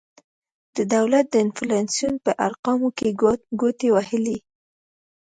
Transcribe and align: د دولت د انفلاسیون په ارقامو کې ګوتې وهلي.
د 0.75 0.77
دولت 0.95 1.25
د 1.31 1.35
انفلاسیون 1.45 2.15
په 2.25 2.31
ارقامو 2.47 2.89
کې 2.97 3.09
ګوتې 3.61 3.87
وهلي. 3.95 4.37